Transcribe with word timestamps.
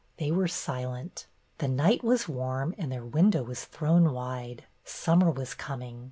They 0.17 0.31
were 0.31 0.47
silent. 0.47 1.27
The 1.59 1.67
night 1.67 2.03
was 2.03 2.27
warm, 2.27 2.73
and 2.79 2.91
their 2.91 3.05
window 3.05 3.43
was 3.43 3.65
thrown 3.65 4.11
wide. 4.11 4.63
Summer 4.83 5.29
was 5.29 5.53
coming. 5.53 5.99